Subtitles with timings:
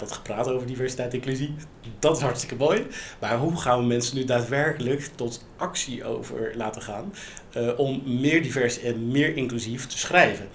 [0.00, 1.54] dat gepraat over diversiteit en inclusie,
[1.98, 2.86] dat is hartstikke mooi.
[3.20, 7.12] Maar hoe gaan we mensen nu daadwerkelijk tot actie over laten gaan
[7.56, 10.48] uh, om meer divers en meer inclusief te schrijven?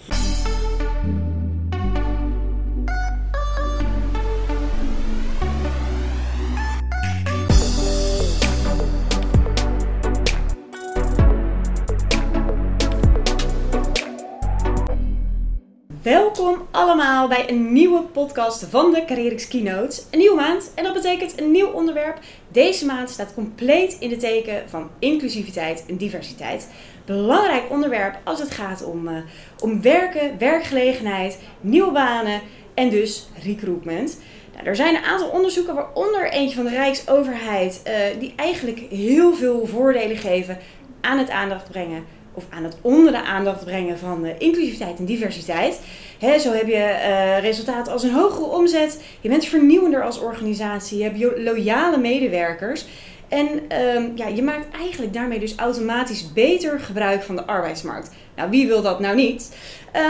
[17.28, 20.06] Bij een nieuwe podcast van de Carrierix Keynotes.
[20.12, 22.20] Een nieuwe maand en dat betekent een nieuw onderwerp.
[22.48, 26.68] Deze maand staat compleet in de teken van inclusiviteit en diversiteit.
[27.06, 29.18] Belangrijk onderwerp als het gaat om, uh,
[29.60, 32.42] om werken, werkgelegenheid, nieuwe banen
[32.74, 34.20] en dus recruitment.
[34.54, 39.34] Nou, er zijn een aantal onderzoeken, waaronder eentje van de Rijksoverheid, uh, die eigenlijk heel
[39.34, 40.58] veel voordelen geven
[41.02, 45.06] aan het aandacht brengen of aan het onder de aandacht brengen van uh, inclusiviteit en
[45.06, 45.80] diversiteit.
[46.20, 50.98] He, zo heb je uh, resultaten als een hogere omzet, je bent vernieuwender als organisatie,
[50.98, 52.86] je hebt loyale medewerkers.
[53.28, 53.48] En
[53.96, 58.10] um, ja, je maakt eigenlijk daarmee dus automatisch beter gebruik van de arbeidsmarkt.
[58.36, 59.56] Nou, wie wil dat nou niet?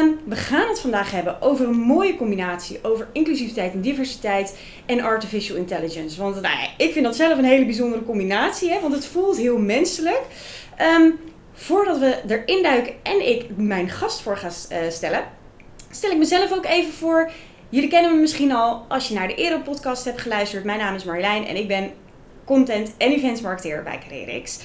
[0.01, 5.01] Um, we gaan het vandaag hebben over een mooie combinatie over inclusiviteit en diversiteit en
[5.01, 6.21] artificial intelligence.
[6.21, 9.57] Want nou, ik vind dat zelf een hele bijzondere combinatie, hè, want het voelt heel
[9.57, 10.21] menselijk.
[10.99, 11.19] Um,
[11.61, 14.49] voordat we erin duiken en ik mijn gast voor ga
[14.89, 15.23] stellen,
[15.91, 17.31] stel ik mezelf ook even voor.
[17.69, 20.63] Jullie kennen me misschien al als je naar de Ero podcast hebt geluisterd.
[20.63, 21.91] Mijn naam is Marjolein en ik ben
[22.45, 24.59] content en events marketeer bij Carrierix.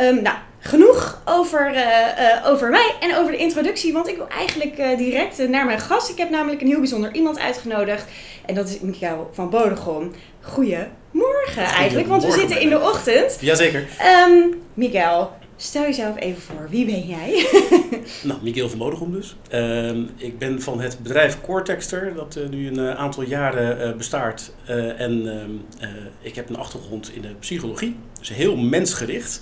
[0.00, 4.28] Um, nou, genoeg over, uh, uh, over mij en over de introductie, want ik wil
[4.28, 6.10] eigenlijk uh, direct naar mijn gast.
[6.10, 8.04] Ik heb namelijk een heel bijzonder iemand uitgenodigd
[8.46, 10.12] en dat is Mikael van Bodegom.
[10.40, 13.36] Goedemorgen eigenlijk, want we zitten in de ochtend.
[13.40, 13.86] Jazeker.
[14.28, 17.46] Um, Mikael, Stel jezelf even voor, wie ben jij?
[18.22, 19.36] nou, Miguel van Modegom dus.
[19.52, 23.96] Uh, ik ben van het bedrijf Cortexter, dat uh, nu een uh, aantal jaren uh,
[23.96, 24.52] bestaat.
[24.66, 25.40] en
[25.80, 25.88] ehm,
[26.20, 29.40] ik heb een achtergrond in de psychologie, dus heel mensgericht.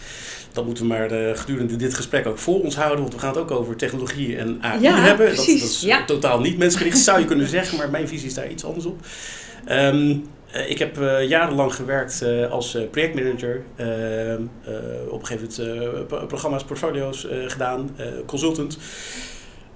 [0.53, 3.39] Dat moeten we maar gedurende dit gesprek ook voor ons houden, want we gaan het
[3.39, 5.27] ook over technologie en AI ja, hebben.
[5.27, 5.47] Precies.
[5.47, 6.05] Dat, dat is ja.
[6.05, 9.07] totaal niet mensgericht, zou je kunnen zeggen, maar mijn visie is daar iets anders op.
[9.69, 10.25] Um,
[10.67, 13.65] ik heb uh, jarenlang gewerkt uh, als projectmanager.
[15.09, 18.79] op een gegeven moment programma's, portfolio's gedaan, consultant.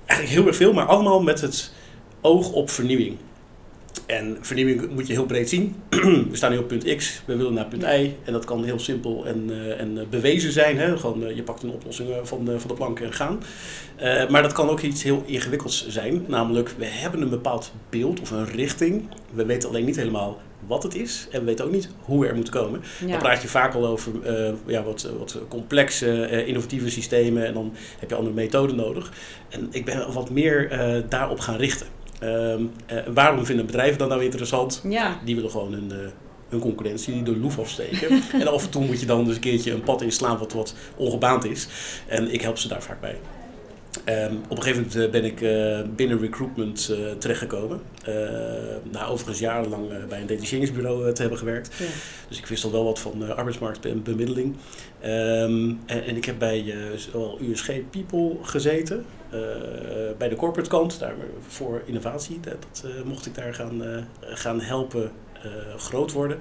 [0.06, 1.72] Eigenlijk heel erg veel, maar allemaal met het
[2.20, 3.16] oog op vernieuwing.
[4.08, 5.74] En vernieuwing moet je heel breed zien.
[6.30, 8.14] we staan nu op punt X, we willen naar punt Y.
[8.24, 10.78] En dat kan heel simpel en, uh, en bewezen zijn.
[10.78, 10.98] Hè?
[10.98, 13.42] Gewoon, uh, je pakt een oplossing van de, van de plank en gaan.
[14.02, 16.24] Uh, maar dat kan ook iets heel ingewikkelds zijn.
[16.28, 19.08] Namelijk, we hebben een bepaald beeld of een richting.
[19.32, 21.28] We weten alleen niet helemaal wat het is.
[21.30, 22.82] En we weten ook niet hoe we er moeten komen.
[23.00, 23.06] Ja.
[23.06, 24.12] Dan praat je vaak al over
[24.66, 27.46] ja, wat, wat complexe, innovatieve systemen.
[27.46, 29.12] En dan heb je andere methoden nodig.
[29.48, 30.68] En ik ben wat meer
[31.08, 31.86] daarop gaan richten.
[32.22, 34.82] Um, uh, waarom vinden bedrijven dat nou interessant?
[34.88, 35.20] Ja.
[35.24, 35.96] Die willen gewoon hun, uh,
[36.48, 38.22] hun concurrentie de loef afsteken.
[38.40, 40.74] en af en toe moet je dan dus een keertje een pad inslaan wat wat
[40.96, 41.68] ongebaand is.
[42.06, 43.18] En ik help ze daar vaak bij.
[44.04, 47.80] Um, op een gegeven moment ben ik uh, binnen recruitment uh, terechtgekomen.
[48.08, 48.14] Uh,
[48.90, 51.76] na overigens jarenlang bij een detacheringsbureau te hebben gewerkt.
[51.78, 51.84] Ja.
[52.28, 54.56] Dus ik wist al wel wat van arbeidsmarkt en bemiddeling.
[55.04, 59.04] Um, en, en, ik heb bij zowel USG People gezeten.
[60.18, 61.14] bij de corporate kant, daar
[61.48, 62.40] voor innovatie.
[62.40, 65.10] Dat, dat mocht ik daar gaan, gaan helpen
[65.76, 66.38] groot worden.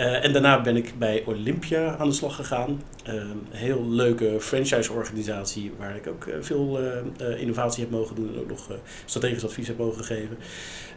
[0.00, 2.82] Uh, en daarna ben ik bij Olympia aan de slag gegaan.
[3.08, 6.78] Uh, een heel leuke franchise-organisatie waar ik ook uh, veel
[7.38, 8.68] innovatie heb mogen doen en ook nog
[9.04, 10.38] strategisch advies heb mogen geven.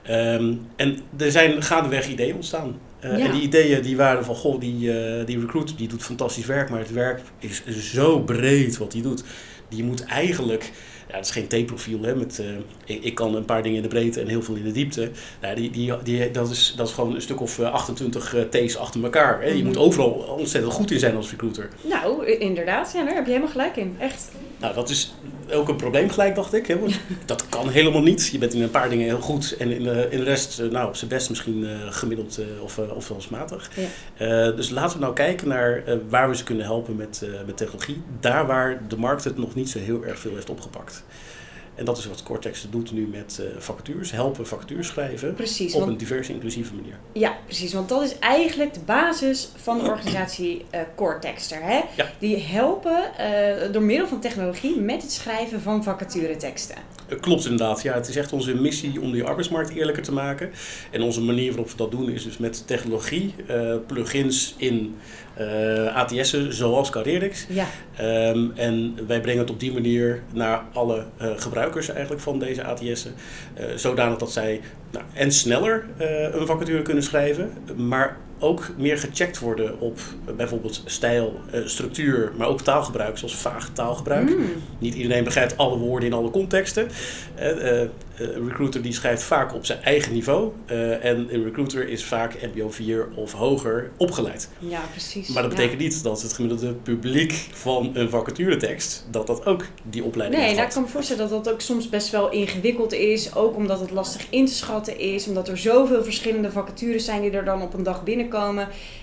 [0.09, 2.79] Um, en er zijn gaandeweg ideeën ontstaan.
[3.01, 3.09] Ja.
[3.09, 4.79] En die ideeën die waren van, goh, die,
[5.25, 9.23] die recruiter die doet fantastisch werk, maar het werk is zo breed wat hij doet.
[9.69, 10.71] Die moet eigenlijk
[11.07, 12.01] ja, het is geen T-profiel.
[12.01, 12.47] Hè, met, uh,
[12.85, 15.11] ik, ik, kan een paar dingen in de breedte en heel veel in de diepte.
[15.41, 18.75] Nou, die, die, die, dat, is, dat is gewoon een stuk of 28 uh, T's
[18.75, 19.41] achter elkaar.
[19.41, 19.47] Hè.
[19.47, 19.67] Je mm-hmm.
[19.67, 21.69] moet overal ontzettend goed in zijn als recruiter.
[21.81, 22.91] Nou, inderdaad.
[22.93, 23.95] Ja, daar heb je helemaal gelijk in.
[23.99, 24.31] Echt.
[24.59, 25.13] Nou, dat is
[25.51, 26.67] ook een probleem gelijk, dacht ik.
[26.67, 28.27] Hè, want dat kan helemaal niet.
[28.27, 29.55] Je bent in een paar dingen heel goed.
[29.57, 32.77] En in de, in de rest, uh, nou, op zijn best misschien uh, gemiddeld of,
[32.77, 33.71] of zelfs matig.
[34.17, 34.51] Ja.
[34.51, 38.01] dus laten we nou kijken naar waar we ze kunnen helpen met, met technologie.
[38.19, 40.92] Daar waar de markt het nog niet zo heel erg veel heeft opgepakt.
[40.93, 41.32] Yeah.
[41.75, 44.11] En dat is wat Cortex doet nu met uh, vacatures.
[44.11, 46.97] Helpen vacatures schrijven precies, op want, een diverse, inclusieve manier.
[47.13, 47.73] Ja, precies.
[47.73, 51.61] Want dat is eigenlijk de basis van de organisatie uh, Cortexter.
[51.61, 51.81] Hè?
[51.95, 52.11] Ja.
[52.19, 56.75] Die helpen uh, door middel van technologie met het schrijven van vacatureteksten.
[57.19, 57.81] Klopt inderdaad.
[57.81, 60.51] Ja, het is echt onze missie om die arbeidsmarkt eerlijker te maken.
[60.91, 63.35] En onze manier waarop we dat doen is dus met technologie,
[63.87, 64.95] plugins in
[65.93, 67.45] ATS'en zoals Carrierix.
[67.49, 67.67] Ja.
[68.29, 72.63] Um, en wij brengen het op die manier naar alle uh, gebruikers eigenlijk van deze
[72.63, 73.13] ATS'en.
[73.59, 74.61] Uh, zodanig dat zij
[74.91, 79.99] nou, en sneller uh, een vacature kunnen schrijven, maar ook meer gecheckt worden op
[80.29, 84.29] uh, bijvoorbeeld stijl, uh, structuur, maar ook taalgebruik, zoals vaag taalgebruik.
[84.29, 84.45] Mm.
[84.79, 86.87] Niet iedereen begrijpt alle woorden in alle contexten.
[87.35, 90.51] een recruiter die schrijft vaak op zijn eigen niveau
[91.01, 94.49] en een recruiter is vaak MBO 4 of hoger opgeleid.
[94.59, 95.27] Ja, precies.
[95.27, 95.87] Maar dat betekent ja.
[95.87, 100.55] niet dat het gemiddelde publiek van een vacaturetekst, dat dat ook die opleiding Nee, heeft
[100.55, 103.35] nou, ik kan me voorstellen dat dat ook soms best wel ingewikkeld is.
[103.35, 105.27] Ook omdat het lastig in te schatten is.
[105.27, 108.31] Omdat er zoveel verschillende vacatures zijn die er dan op een dag binnenkomen.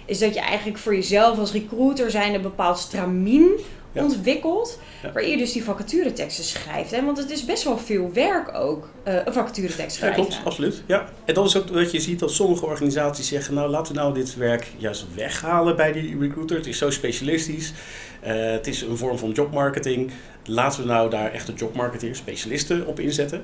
[0.07, 3.51] Is dat je eigenlijk voor jezelf als recruiter zijn een bepaald stramien
[3.93, 4.03] Ja.
[4.03, 4.79] ontwikkelt.
[5.03, 5.13] Ja.
[5.13, 6.91] Waarin je dus die vacatureteksten schrijft.
[6.91, 7.05] Hè?
[7.05, 10.23] Want het is best wel veel werk ook, eh, een vacaturetekst Ja, schrijven.
[10.27, 10.83] klopt, absoluut.
[10.87, 11.09] Ja.
[11.25, 14.15] En dat is ook wat je ziet dat sommige organisaties zeggen, nou laten we nou
[14.15, 16.57] dit werk juist weghalen bij die recruiter.
[16.57, 17.73] Het is zo specialistisch.
[18.21, 20.11] Eh, het is een vorm van jobmarketing.
[20.45, 23.43] Laten we nou daar echte jobmarketeers, specialisten op inzetten.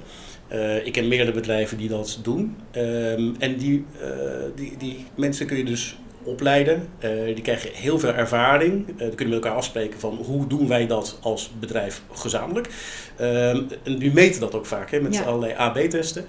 [0.49, 2.57] Eh, ik ken meerdere bedrijven die dat doen.
[2.71, 4.09] Ehm, en die, eh,
[4.55, 6.89] die, die mensen kun je dus opleiden.
[6.99, 8.87] Eh, die krijgen heel veel ervaring.
[8.87, 12.69] Die kunnen met elkaar afspreken van hoe doen wij dat als bedrijf gezamenlijk.
[13.17, 15.23] Ehm, en die meten dat ook vaak hè, met Ja.
[15.23, 16.25] allerlei AB-testen.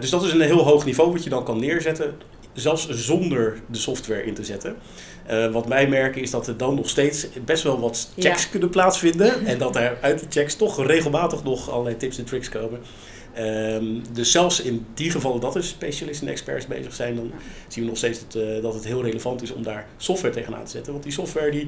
[0.00, 2.14] Dus dat is een heel hoog niveau wat je dan kan neerzetten,
[2.52, 4.76] zelfs zonder de software in te zetten.
[5.30, 8.48] Eh, wat wij merken is dat er dan nog steeds best wel wat checks Ja.
[8.50, 9.46] kunnen plaatsvinden.
[9.46, 12.80] en dat er uit de checks toch regelmatig nog allerlei tips en tricks komen.
[13.34, 17.32] Ehm, dus zelfs in die gevallen dat er specialisten en experts bezig zijn, dan
[17.68, 20.64] zien we nog steeds dat, eh, dat het heel relevant is om daar software tegenaan
[20.64, 20.92] te zetten.
[20.92, 21.66] Want die software die,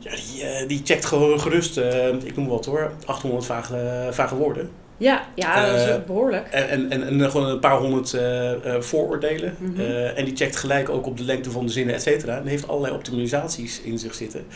[0.00, 1.76] ja, die, eh, die checkt gewoon gerust,
[2.24, 4.70] ik noem wat hoor, 800 vage, vage woorden.
[4.98, 6.46] Ja, ja dat is Eh, behoorlijk.
[6.50, 9.54] En, en, en, en gewoon een paar honderd eh, eh, vooroordelen.
[9.58, 9.80] Mhm.
[10.16, 12.36] En die checkt gelijk ook op de lengte van de zinnen, et cetera.
[12.36, 14.46] En heeft allerlei optimalisaties in zich zitten.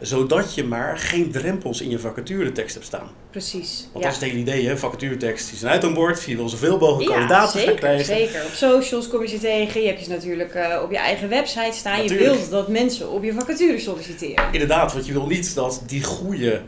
[0.00, 3.10] Zodat je maar geen drempels in je vacaturetekst hebt staan.
[3.30, 3.88] Precies.
[3.92, 4.10] Want ja.
[4.10, 4.76] dat is het hele idee, hè?
[4.76, 6.22] vacaturetekst is een uithangbord.
[6.22, 8.04] Je wil zoveel mogelijk Ja, kandidaten zeker, krijgen.
[8.04, 8.44] zeker.
[8.44, 9.80] Op socials kom je ze tegen.
[9.80, 12.02] Je hebt je natuurlijk op je eigen website staan.
[12.02, 14.44] Je wilt dat mensen op je vacature solliciteren.
[14.52, 16.60] Inderdaad, want je wil niet dat die goede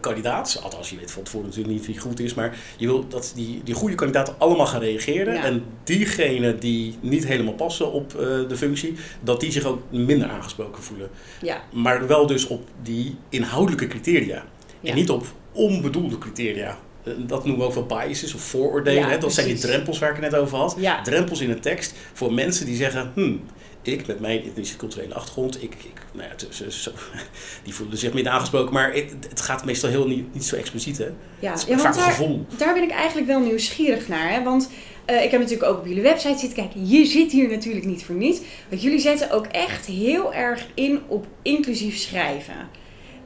[0.00, 2.43] kandidaat, althans je weet van tevoren natuurlijk niet wie goed is, maar
[2.76, 5.34] je wil dat die, die goede kandidaten allemaal gaan reageren.
[5.34, 5.44] Ja.
[5.44, 10.28] En diegenen die niet helemaal passen op eh, de functie, dat die zich ook minder
[10.28, 11.08] aangesproken voelen.
[11.42, 14.44] Ja, Maar wel dus op die inhoudelijke criteria.
[14.80, 14.90] Ja.
[14.90, 16.78] En niet op onbedoelde criteria.
[17.04, 19.02] Eh, Dat noemen we ook wel biases of vooroordelen.
[19.02, 19.18] Ja, hè?
[19.18, 20.76] Dat zijn die drempels waar ik het net over had.
[20.78, 21.02] Ja.
[21.02, 23.10] Drempels in een tekst voor mensen die zeggen...
[23.14, 23.40] Hmm,
[23.86, 26.90] ik met mijn etnische culturele achtergrond, ik, ik, nou ja, zo,
[27.64, 28.72] die voelen zich minder aangesproken.
[28.72, 30.98] Maar het, het gaat meestal heel niet, niet zo expliciet.
[30.98, 31.08] Hè?
[31.38, 31.50] ja.
[31.50, 32.46] Het is ja vaak daar, gevoel.
[32.56, 34.32] daar ben ik eigenlijk wel nieuwsgierig naar.
[34.32, 34.42] Hè?
[34.42, 34.70] Want
[35.04, 36.88] eh, ik heb natuurlijk ook op jullie website zitten kijken.
[36.88, 38.40] Je zit hier natuurlijk niet voor niets.
[38.68, 42.82] Want jullie zetten ook echt heel erg in op inclusief schrijven.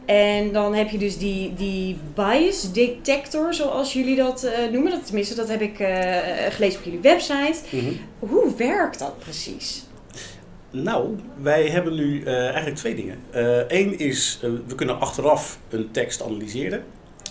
[0.07, 4.91] En dan heb je dus die, die bias detector, zoals jullie dat eh, noemen.
[4.91, 6.17] Dat, tenminste, dat heb ik eh,
[6.49, 7.59] gelezen op jullie website.
[7.71, 7.93] Mhm.
[8.19, 9.83] Hoe werkt dat precies?
[10.71, 13.19] Nou, wij hebben nu eh, eigenlijk twee dingen.
[13.69, 16.83] Eén is, eh, we kunnen achteraf een tekst analyseren.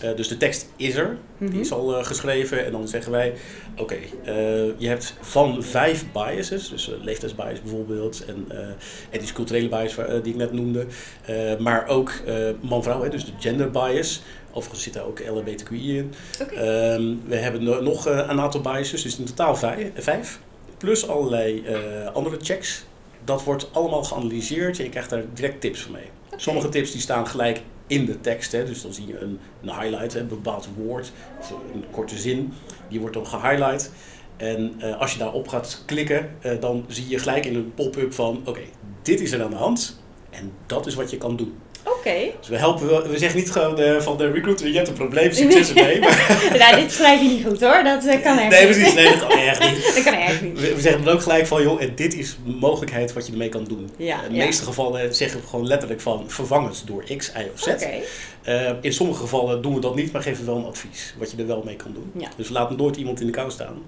[0.02, 1.60] Eh, dus de tekst is er, die Mhm.
[1.60, 2.66] is al eh, geschreven.
[2.66, 3.34] En dan zeggen wij,
[3.78, 4.34] oké, eh,
[4.78, 8.48] je hebt van vijf biases, dus eh, leeftijdsbias bijvoorbeeld, en
[9.10, 10.86] etnisch culturele bias eh, die ik net noemde.
[11.26, 14.22] eh, maar ook eh, man-vrouw, dus de gender bias.
[14.52, 16.14] Overigens zit daar ook LHBTQI in.
[16.40, 19.90] Ehm, we hebben no- nog eh, een aantal biases, dus in totaal vijf.
[19.96, 20.40] vijf
[20.78, 21.78] plus allerlei eh,
[22.14, 22.86] andere checks.
[23.28, 26.10] Dat wordt allemaal geanalyseerd en je krijgt daar direct tips van mee.
[26.36, 28.52] Sommige tips die staan gelijk in de tekst.
[28.52, 32.54] Hè, dus dan zie je een, een highlight, een bepaald woord, of een korte zin.
[32.90, 33.92] Die wordt dan gehighlight.
[34.38, 38.14] En eh, als je daarop gaat klikken, eh, dan zie je gelijk in een pop-up
[38.14, 38.42] van...
[38.46, 38.62] Oké,
[39.02, 41.58] dit is er aan de hand en dat is wat je kan doen.
[41.96, 42.32] Oké.
[42.40, 45.32] Dus we helpen, we zeggen niet gewoon eh, van de recruiter, je hebt een probleem,
[45.44, 46.00] succes ermee.
[46.00, 47.84] Maar, nou, dit schrijf je niet goed hoor.
[47.84, 48.76] Dat eh, kan echt nee, niet.
[48.76, 49.92] precies, nee, dat kan echt niet.
[49.96, 50.60] dat kan echt niet.
[50.60, 53.50] We, we zeggen dan ook gelijk van, joh, en dit is mogelijkheid wat je ermee
[53.50, 53.90] kan doen.
[53.98, 54.46] Ja, in de ja.
[54.46, 57.68] meeste gevallen zeggen we gewoon letterlijk van, vervang het door X, Y of Z.
[57.68, 57.90] Oké.
[58.44, 61.32] Eh, in sommige gevallen doen we dat niet, maar geven we wel een advies, wat
[61.32, 62.12] je er wel mee kan doen.
[62.18, 62.30] Ja.
[62.36, 63.82] Dus laten nooit iemand in de kou staan.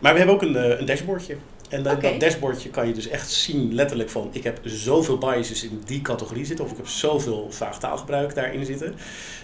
[0.00, 1.36] Maar we hebben ook een, een dashboardje.
[1.68, 2.02] En dat, Oké.
[2.10, 6.02] dat dashboardje kan je dus echt zien, letterlijk van, ik heb zoveel biases in die
[6.02, 8.94] categorie zitten, of ik heb zoveel vaag taalgebruik daarin zitten.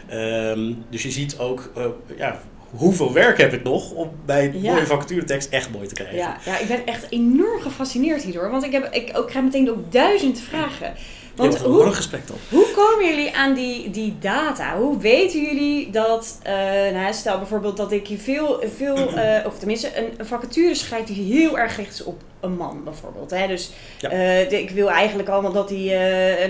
[0.08, 1.84] Ehm, dus je ziet ook, eh,
[2.16, 4.72] ja, hoeveel werk heb ik nog om bij Ja.
[4.72, 6.16] mooie vacaturetekst echt mooi te krijgen.
[6.16, 8.50] Ja, ja, ik ben echt enorm gefascineerd hierdoor.
[8.50, 10.94] Want ik, heb, ik ook, krijg meteen ook duizend vragen.
[11.36, 12.36] Want hoe, een gesprek dan.
[12.48, 14.76] hoe komen jullie aan die, die data?
[14.76, 16.54] Hoe weten jullie dat, eh,
[16.92, 21.04] nou, stel bijvoorbeeld dat ik je veel, veel eh, of tenminste een, een vacature schrijf
[21.04, 23.30] die heel erg gericht is op een man bijvoorbeeld.
[23.30, 23.46] Hè?
[23.46, 24.08] Dus Ja.
[24.10, 25.90] eh, de- ik wil eigenlijk allemaal dat die,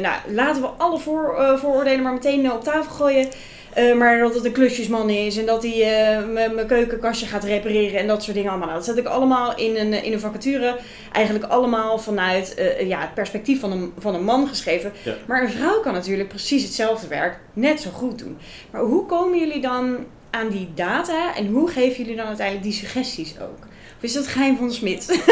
[0.00, 3.28] nou laten we alle voor, vooroordelen maar meteen op tafel gooien.
[3.72, 8.00] Eh, maar dat het een klusjesman is en dat hij eh, mijn keukenkastje gaat repareren
[8.00, 8.68] en dat soort dingen allemaal.
[8.68, 10.76] Nou, dat zet ik allemaal in een, in een vacature.
[11.12, 14.92] Eigenlijk allemaal vanuit eh, ja, het perspectief van een, van een man geschreven.
[15.02, 15.14] Ja.
[15.26, 18.38] Maar een vrouw kan natuurlijk precies hetzelfde werk net zo goed doen.
[18.70, 19.96] Maar hoe komen jullie dan
[20.30, 23.68] aan die data en hoe geven jullie dan uiteindelijk die suggesties ook?
[24.00, 25.22] Of is dat het geheim van de smid?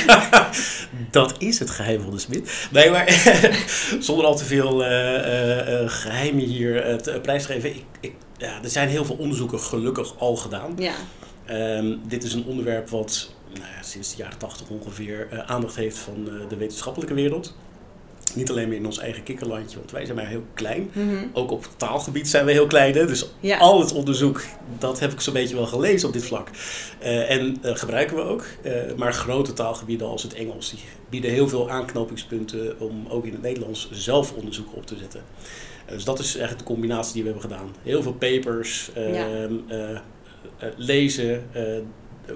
[1.10, 2.68] dat is het geheim van de smid.
[2.72, 3.08] Nee, maar
[4.00, 7.70] zonder al te veel eh, eh, eh, geheimen hier te prijs te geven.
[7.70, 10.72] Ik, ik, ja, er zijn heel veel onderzoeken gelukkig al gedaan.
[10.76, 10.92] ja.
[11.46, 15.98] Ehm, dit is een onderwerp wat nou ja, sinds de jaren tachtig ongeveer aandacht heeft
[15.98, 17.56] van de wetenschappelijke wereld.
[18.34, 20.90] Niet alleen maar in ons eigen kikkerlandje, want wij zijn maar heel klein.
[20.92, 21.16] Mhm.
[21.32, 22.94] Ook op taalgebied zijn we heel klein.
[22.94, 23.06] Hè?
[23.06, 23.58] Dus Ja.
[23.58, 24.42] al het onderzoek,
[24.78, 26.48] dat heb ik zo'n beetje wel gelezen op dit vlak.
[26.98, 28.44] Eh, en eh, gebruiken we ook.
[28.62, 30.80] Eh, maar grote taalgebieden als het Engels, die
[31.10, 35.22] bieden heel veel aanknopingspunten om ook in het Nederlands zelf onderzoek op te zetten.
[35.86, 37.74] Dus dat is eigenlijk de combinatie die we hebben gedaan.
[37.82, 39.26] Heel veel papers, eh, Ja.
[39.68, 39.98] eh, eh,
[40.76, 41.44] lezen,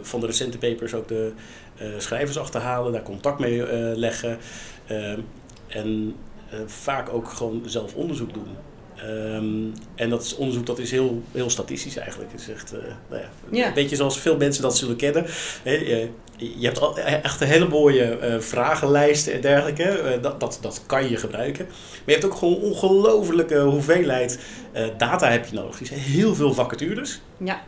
[0.02, 1.32] van de recente papers ook de
[1.98, 3.62] schrijvers achterhalen, daar contact mee
[3.96, 4.38] leggen.
[5.72, 6.14] Eh, en
[6.50, 8.56] eh, vaak ook gewoon zelf onderzoek doen.
[8.96, 12.32] Ehm, en dat is onderzoek dat is heel, heel statistisch eigenlijk.
[12.32, 13.66] Het is echt, eh, nou ja, Ja.
[13.66, 15.24] een beetje zoals veel mensen dat zullen kennen.
[15.62, 19.82] Hè, je, je hebt al, echt een hele mooie eh, vragenlijsten en dergelijke.
[19.82, 21.64] Eh, dat, dat, dat kan je gebruiken.
[21.66, 21.74] Maar
[22.06, 24.38] je hebt ook gewoon ongelofelijke hoeveelheid
[24.72, 25.80] eh, data heb je nodig.
[25.80, 27.20] Er zijn heel veel vacatures.
[27.36, 27.62] Ja.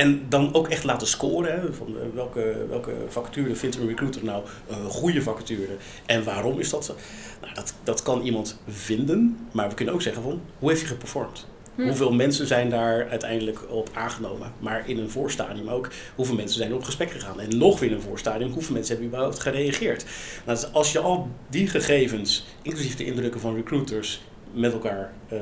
[0.00, 1.60] En dan ook echt laten scoren.
[1.60, 5.76] Hè, van eh, welke, welke vacature vindt een recruiter nou een goede vacature.
[6.06, 6.94] En waarom is dat zo?
[7.40, 9.38] Nou, dat, dat kan iemand vinden.
[9.52, 11.46] Maar we kunnen ook zeggen van, hoe heeft hij geperformed?
[11.74, 11.82] Hm.
[11.82, 14.52] Hoeveel mensen zijn daar uiteindelijk op aangenomen?
[14.58, 17.40] Maar in een voorstadium ook, hoeveel mensen zijn er op gesprek gegaan?
[17.40, 20.04] En nog weer in een voorstadium, hoeveel mensen hebben überhaupt gereageerd?
[20.46, 25.38] Nou, dus als je al die gegevens, inclusief de indrukken van recruiters, met elkaar eh,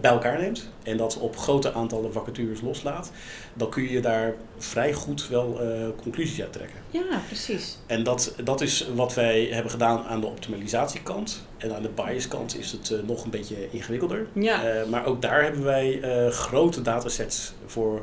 [0.00, 3.12] bij elkaar neemt en dat op grote aantallen vacatures loslaat,
[3.54, 6.78] dan kun je daar vrij goed wel eh, conclusies uit trekken.
[6.90, 7.78] Ja, precies.
[7.86, 11.46] En dat, dat is wat wij hebben gedaan aan de optimalisatiekant.
[11.56, 14.26] En aan de biaskant is het eh, nog een beetje ingewikkelder.
[14.32, 14.64] Ja.
[14.64, 16.00] Eh, maar ook daar hebben wij
[16.30, 18.02] grote datasets voor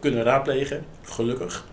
[0.00, 1.66] kunnen raadplegen, gelukkig.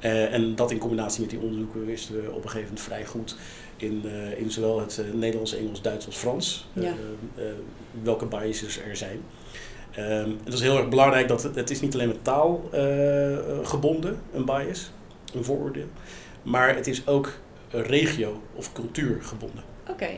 [0.00, 3.36] En dat in combinatie met die onderzoeken wisten we op een gegeven moment vrij goed
[3.82, 6.94] in, eh, in zowel het eh, Nederlands, Engels, Duits als Frans eh, Ja.
[8.02, 9.20] welke biases er zijn.
[9.90, 12.70] Ehm, het is heel erg belangrijk dat het, het is niet alleen met taal
[13.62, 14.90] gebonden, een bias,
[15.34, 15.88] een vooroordeel,
[16.42, 17.32] maar het is ook
[17.70, 19.64] regio of cultuur gebonden.
[19.90, 20.08] Oké.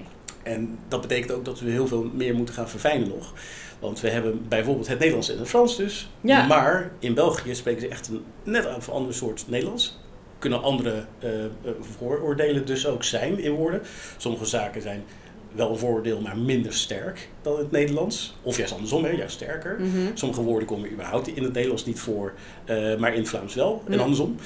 [0.42, 3.32] En dat betekent ook dat we heel veel meer moeten gaan verfijnen nog.
[3.78, 6.10] Want we hebben bijvoorbeeld het Nederlands en het Frans dus.
[6.20, 6.46] Ja.
[6.46, 9.98] Maar in België spreken ze echt een net een ander soort Nederlands.
[10.44, 11.50] Kunnen andere eh, eh,
[11.98, 13.80] vooroordelen dus ook zijn in woorden.
[14.16, 15.04] Sommige zaken zijn
[15.52, 18.36] wel een vooroordeel, maar minder sterk dan het Nederlands.
[18.42, 19.76] Of juist andersom, hè, juist sterker.
[19.80, 19.98] Mhm.
[20.14, 22.32] Sommige woorden komen überhaupt in het Nederlands niet voor,
[22.64, 23.82] eh, maar in het Vlaams wel.
[23.88, 24.36] En andersom.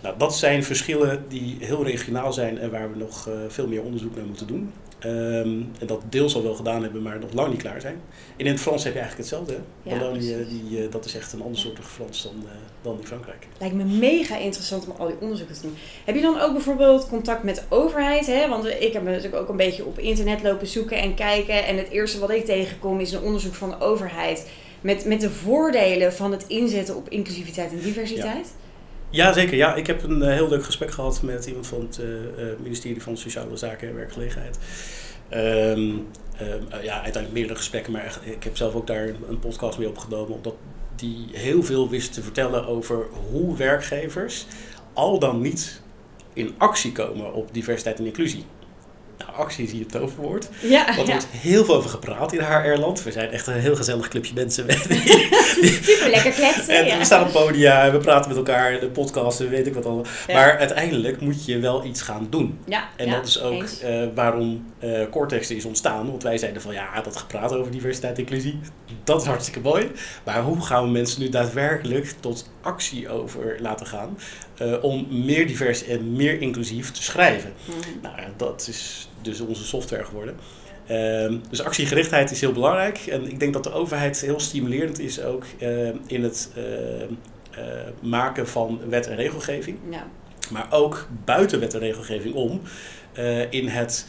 [0.00, 4.16] Nou, dat zijn verschillen die heel regionaal zijn en waar we nog veel meer onderzoek
[4.16, 4.72] naar moeten doen.
[5.04, 8.00] Ehm, en dat deels al wel gedaan hebben, maar nog lang niet klaar zijn.
[8.36, 9.52] En in het Frans heb je eigenlijk hetzelfde.
[9.82, 9.90] hè?
[9.90, 13.06] Ja, Wallonië, die, eh, dat is echt een ander soort Frans dan, eh, dan in
[13.06, 13.46] Frankrijk.
[13.58, 15.76] Lijkt me mega interessant om al die onderzoeken te doen.
[16.04, 18.26] Heb je dan ook bijvoorbeeld contact met de overheid?
[18.26, 18.48] Hè?
[18.48, 21.66] Want ik heb natuurlijk ook een beetje op internet lopen zoeken en kijken.
[21.66, 24.48] En het eerste wat ik tegenkom is een onderzoek van de overheid.
[24.80, 28.46] Met, met de voordelen van het inzetten op inclusiviteit en diversiteit.
[28.46, 28.63] Ja,
[29.14, 29.56] zeker.
[29.56, 32.58] Ja, ik heb een eh, heel leuk gesprek gehad met iemand van het eh, eh,
[32.62, 34.58] ministerie van Sociale Zaken en Werkgelegenheid.
[35.28, 35.42] Ehm,
[36.36, 39.88] ehm, eh, ja, uiteindelijk meerdere gesprekken, maar ik heb zelf ook daar een podcast mee
[39.88, 40.54] opgenomen, omdat
[40.96, 44.46] die heel veel wist te vertellen over hoe werkgevers
[44.92, 45.82] al dan niet
[46.32, 48.44] in actie komen op diversiteit en inclusie.
[49.18, 50.48] Nou, actie is hier het toverwoord.
[50.60, 51.10] Ja, Want er ja.
[51.10, 53.02] wordt heel veel over gepraat in HR-land.
[53.02, 54.66] We zijn echt een heel gezellig clubje mensen.
[55.82, 56.78] super lekker kletsen.
[56.78, 56.98] En ja.
[56.98, 60.04] we staan op podia, we praten met elkaar, de podcasten, weet ik wat allemaal.
[60.26, 62.58] Maar uiteindelijk moet je wel iets gaan doen.
[62.66, 66.10] Ja, En dat is ook eh, waarom eh Cortex is ontstaan.
[66.10, 68.60] Want wij zeiden van ja, dat gepraat over diversiteit en inclusie,
[69.04, 69.90] dat is hartstikke mooi.
[70.24, 74.16] Maar hoe gaan we mensen nu daadwerkelijk tot actie over laten gaan?
[74.58, 77.52] eh, om meer divers en meer inclusief te schrijven.
[77.64, 78.00] Mhm.
[78.02, 80.36] Nou, dat is dus onze software geworden.
[80.86, 82.98] Ehm, dus actiegerichtheid is heel belangrijk.
[82.98, 87.12] En ik denk dat de overheid heel stimulerend is ook ehm, in het ehm,
[87.50, 87.64] eh,
[88.00, 89.78] maken van wet en regelgeving.
[89.90, 90.06] Ja.
[90.50, 92.60] Maar ook buiten wet en regelgeving om
[93.12, 94.06] eh, in het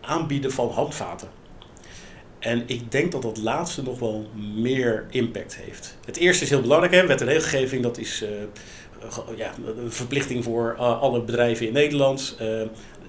[0.00, 1.28] aanbieden van handvaten.
[2.38, 5.96] En ik denk dat dat laatste nog wel meer impact heeft.
[6.04, 7.06] Het eerste is heel belangrijk, hè?
[7.06, 8.28] wet en regelgeving, dat is eh,
[9.36, 12.36] ja, een verplichting voor alle bedrijven in Nederland.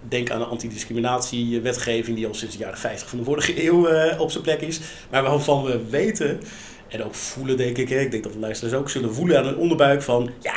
[0.04, 3.88] Eh, denk aan de antidiscriminatiewetgeving die al sinds de jaren 50 van de vorige eeuw
[3.88, 4.80] eh, op zijn plek is.
[5.10, 6.40] Maar waarvan we weten
[6.88, 7.90] en ook voelen, denk ik.
[7.90, 10.56] Hè, ik denk dat de luisteraars ook zullen voelen aan hun onderbuik van ja,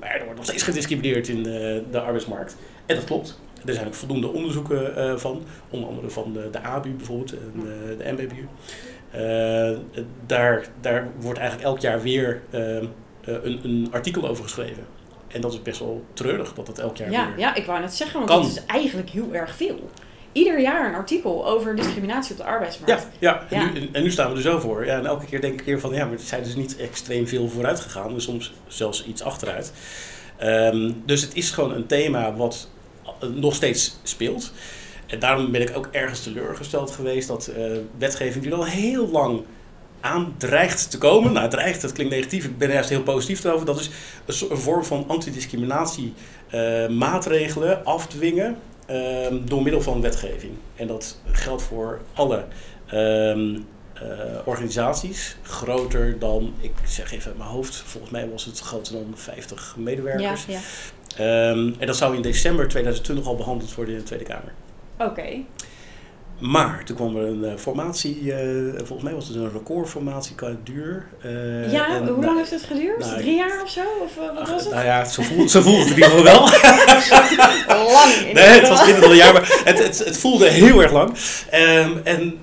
[0.00, 2.56] maar er wordt nog steeds gediscrimineerd in de, de arbeidsmarkt.
[2.86, 3.40] En dat klopt.
[3.64, 8.16] Er zijn ook voldoende onderzoeken uh, van, onder andere van de, de ABU bijvoorbeeld en
[8.16, 8.46] de MBBU.
[9.14, 9.78] Uh,
[10.26, 12.84] daar, daar wordt eigenlijk elk jaar weer ehm,
[13.24, 14.86] een, een artikel over geschreven.
[15.32, 17.80] En dat is best wel treurig dat dat elk jaar ja, weer Ja, ik wou
[17.80, 18.42] net zeggen, want kan.
[18.42, 19.90] dat is eigenlijk heel erg veel.
[20.32, 23.06] Ieder jaar een artikel over discriminatie op de arbeidsmarkt.
[23.18, 23.58] Ja, ja.
[23.58, 23.72] En.
[23.72, 24.86] Nu, en nu staan we er zo voor.
[24.86, 27.28] Ja, en elke keer denk ik weer van ja, maar het zijn dus niet extreem
[27.28, 28.14] veel vooruit gegaan.
[28.14, 29.72] Dus soms zelfs iets achteruit.
[30.36, 32.68] Ehm, dus het is gewoon een thema wat
[33.34, 34.52] nog steeds speelt.
[35.06, 37.64] En daarom ben ik ook ergens teleurgesteld geweest dat eh,
[37.98, 39.42] wetgeving die al heel lang
[40.00, 41.32] aan dreigt te komen.
[41.32, 42.44] Nou, dreigt, dat klinkt negatief.
[42.44, 43.66] Ik ben er juist heel positief over.
[43.66, 43.90] Dat is
[44.40, 46.14] een, vorm van antidiscriminatie
[46.50, 50.52] eh, maatregelen afdwingen ehm, door middel van wetgeving.
[50.76, 52.44] En dat geldt voor alle
[52.86, 53.58] ehm,
[53.94, 54.02] eh,
[54.44, 55.36] organisaties.
[55.42, 59.72] Groter dan, ik zeg even uit mijn hoofd, volgens mij was het groter dan 50
[59.76, 60.44] Ja, medewerkers.
[60.46, 60.60] ja.
[61.16, 64.52] Ehm, en dat zou in december 2020 al behandeld worden in de Tweede Kamer.
[64.98, 65.28] Oké.
[66.40, 70.56] Maar toen kwam er een eh, formatie, eh, volgens mij was het een recordformatie qua
[70.64, 71.06] duur.
[71.22, 72.98] eh, ja, en, hoe nou, lang heeft het geduurd?
[72.98, 73.80] nou, Drie jaar of zo?
[74.02, 74.72] Of wat ach, was het?
[74.72, 76.40] Nou ja, zo voelde, zo voelde het in ieder geval wel.
[77.92, 78.12] Lang.
[78.14, 80.92] in Nee, het was minder dan een jaar, maar het, het, het voelde heel erg
[80.92, 81.12] lang.
[81.50, 82.38] Ehm, en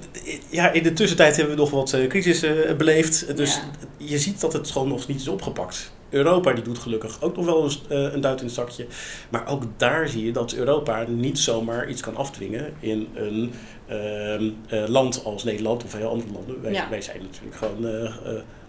[0.49, 3.37] ja, in de tussentijd hebben we nog wat crisis eh, beleefd.
[3.37, 3.61] Dus Ja.
[4.07, 5.91] je ziet dat het gewoon nog niet is opgepakt.
[6.09, 8.87] Europa die doet gelukkig ook nog wel een, eh, een duit in het zakje.
[9.29, 13.53] Maar ook daar zie je dat Europa niet zomaar iets kan afdwingen in een
[13.87, 16.61] ehm, eh, land als Nederland of heel andere landen.
[16.61, 16.89] Wij, Ja.
[16.89, 18.13] wij zijn natuurlijk gewoon eh,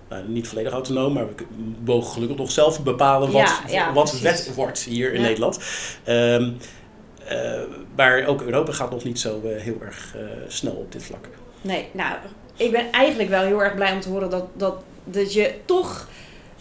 [0.08, 1.44] nou, niet volledig autonoom, maar we
[1.84, 5.20] mogen gelukkig nog zelf bepalen wat, Ja, ja, wat wet wordt hier in.
[5.20, 5.58] Nederland.
[6.04, 6.44] Eh,
[7.96, 10.16] maar ook Europa gaat nog niet zo heel erg
[10.46, 11.28] snel op dit vlak.
[11.60, 12.16] Nee, nou,
[12.56, 16.08] ik ben eigenlijk wel heel erg blij om te horen dat, dat, dat je toch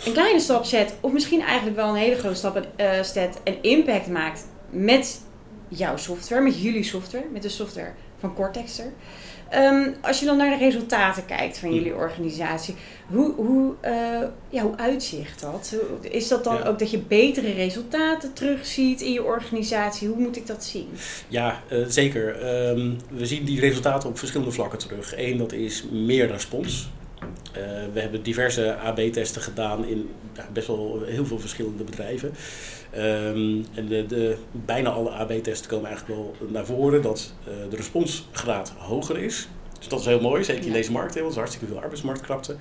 [0.05, 3.55] een kleine stap zet, of misschien eigenlijk wel een hele grote stap eh, zet en
[3.61, 5.21] impact maakt met
[5.67, 8.93] jouw software, met jullie software, met de software van Cortexter.
[9.49, 12.75] Ehm, als je dan naar de resultaten kijkt van jullie organisatie,
[13.07, 13.93] hoe, hoe, eh,
[14.49, 15.75] ja, hoe uitzicht dat?
[16.01, 16.63] Is dat dan Ja.
[16.63, 20.07] ook dat je betere resultaten terugziet in je organisatie?
[20.07, 20.87] Hoe moet ik dat zien?
[21.27, 22.35] Ja, eh, zeker.
[22.35, 25.13] Ehm, we zien die resultaten op verschillende vlakken terug.
[25.17, 26.89] Eén, dat is meer respons.
[27.51, 27.61] Eh,
[27.93, 32.33] we hebben diverse AB-testen gedaan in ja, best wel heel veel verschillende bedrijven.
[32.91, 37.75] Ehm, en de, de, bijna alle AB-testen komen eigenlijk wel naar voren dat eh, de
[37.75, 39.47] responsgraad hoger is.
[39.77, 41.81] Dus dat is heel mooi, zeker in deze markt, hè, want er is hartstikke veel
[41.81, 42.55] arbeidsmarktkrapte.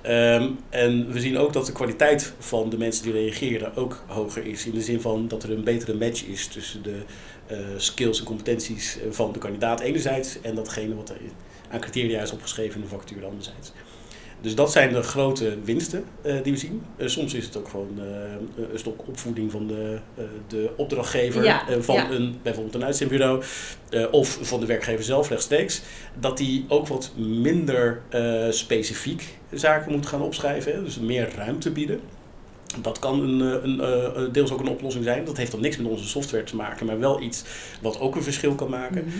[0.00, 4.46] Ehm, en we zien ook dat de kwaliteit van de mensen die reageren ook hoger
[4.46, 4.66] is.
[4.66, 7.02] In de zin van dat er een betere match is tussen de
[7.46, 11.16] eh, skills en competenties van de kandidaat enerzijds en datgene wat er
[11.70, 13.72] aan criteria is opgeschreven in de vacature anderzijds.
[14.40, 16.82] Dus dat zijn de grote winsten eh, die we zien.
[16.96, 19.98] Eh, soms is het ook gewoon eh, een stok opvoeding van de,
[20.48, 22.10] de opdrachtgever Ja, van ja.
[22.10, 23.42] een, bijvoorbeeld een uitzendbureau
[24.10, 25.82] of van de werkgever zelf rechtstreeks.
[26.20, 28.02] Dat die ook wat minder
[28.50, 30.72] specifiek zaken moet gaan opschrijven.
[30.72, 32.00] Hè, dus meer ruimte bieden.
[32.82, 33.40] Dat kan een,
[33.80, 35.24] een, deels ook een oplossing zijn.
[35.24, 37.44] Dat heeft dan niks met onze software te maken, maar wel iets
[37.80, 39.04] wat ook een verschil kan maken.
[39.04, 39.18] Mhm.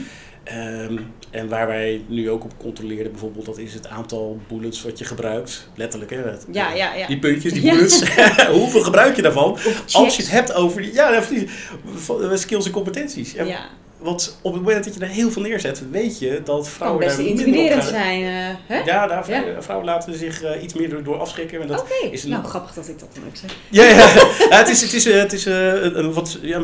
[0.51, 0.97] Ehm,
[1.31, 5.05] en waar wij nu ook op controleren, bijvoorbeeld, dat is het aantal bullets wat je
[5.05, 5.69] gebruikt.
[5.75, 6.17] Letterlijk, hè?
[6.23, 7.07] het- Ja, ja, ja.
[7.07, 8.03] Die puntjes, die bullets.
[8.53, 9.51] Hoeveel gebruik je daarvan?
[9.53, 11.49] Of Als je het hebt over die, ja, die,
[11.95, 13.35] van- skills en competenties.
[13.35, 13.61] En Ja,
[13.99, 17.01] Want op het moment dat je er heel veel neerzet, weet je dat kan vrouwen
[17.01, 18.23] best daar minder op intimiderend zijn.
[18.23, 18.79] eh, hè?
[18.79, 19.63] Ja, daar, Ja.
[19.63, 21.63] vrouwen laten zich eh, iets meer door, door afschrikken.
[21.63, 23.51] Oké, nou grappig dat ik dat dan ook zeg.
[23.69, 23.97] Ja, ja.
[24.51, 26.63] Ja, het is, het is, eh, het is eh, een, een wat ja,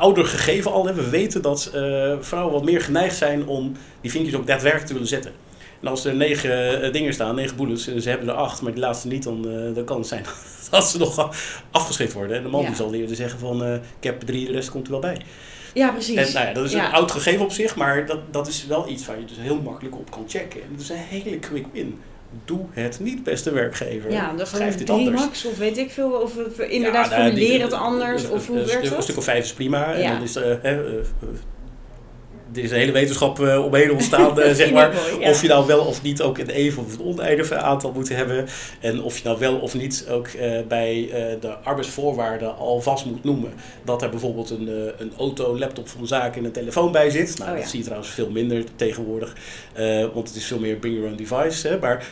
[0.00, 0.86] ouder gegeven al.
[0.86, 0.94] Hè.
[0.94, 4.92] We weten dat eh, vrouwen wat meer geneigd zijn om die vinkjes ook daadwerkelijk te
[4.92, 5.32] willen zetten.
[5.80, 8.72] En als er negen eh, dingen staan, negen bullets, en ze hebben er acht, maar
[8.72, 10.24] die laatste niet, dan, eh, dan kan het zijn
[10.70, 11.30] dat ze nog
[11.70, 12.36] afgeschrikt worden.
[12.36, 12.66] En de man Ja.
[12.66, 15.20] die zal eerder zeggen van, eh, ik heb drie, de rest komt er wel bij.
[15.74, 16.16] Ja, precies.
[16.16, 16.86] En nou ja, dat is Ja.
[16.86, 19.60] een oud gegeven op zich, maar dat, dat is wel iets waar je dus heel
[19.60, 20.62] makkelijk op kan checken.
[20.62, 21.98] En dat is een hele quick win.
[22.44, 24.10] Doe het niet, beste werkgever.
[24.10, 25.20] ja, dan Schrijf dit drie anders.
[25.24, 26.10] max of weet ik veel.
[26.10, 28.22] Of, inderdaad Ja, nou, die- formuleer het anders.
[28.22, 28.96] een- Of hoe een, werkt stuk- dat?
[28.96, 29.92] Een stuk of vijf is prima.
[29.94, 30.12] En Ja.
[30.12, 30.94] dan is eh, eh, eh,
[32.54, 34.92] er is een hele wetenschap eh, omheen ontstaan, eh, zeg maar.
[34.92, 35.30] ik mooi, ja.
[35.30, 38.46] Of je nou wel of niet ook een even of een oneindige aantal moet hebben.
[38.80, 41.08] En of je nou wel of niet ook eh, bij
[41.40, 43.52] de arbeidsvoorwaarden alvast moet noemen.
[43.84, 47.38] Dat er bijvoorbeeld een, een auto, laptop van zaak en een telefoon bij zit.
[47.38, 47.62] Nou, Oh, ja.
[47.62, 49.34] dat zie je trouwens veel minder tegenwoordig.
[50.14, 51.68] want het is veel meer bring your own device.
[51.68, 51.78] Hè.
[51.78, 52.06] Maar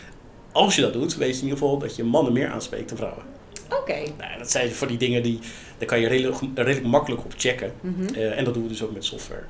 [0.53, 2.99] als je dat doet, weet je in ieder geval dat je mannen meer aanspreekt dan
[2.99, 3.23] vrouwen.
[3.81, 3.99] Oké.
[4.19, 5.39] Nou, dat zijn van die dingen die,
[5.79, 7.73] daar kan je redelijk, redelijk makkelijk op checken.
[7.81, 8.15] Mhm.
[8.15, 9.45] En dat doen we dus ook met software.